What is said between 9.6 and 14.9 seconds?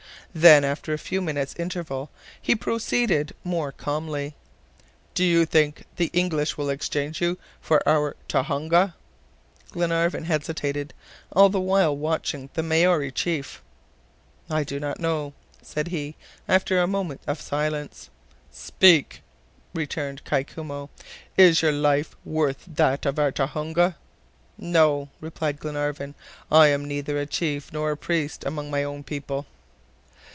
Glenarvan hesitated, all the while watching the Maori chief. "I do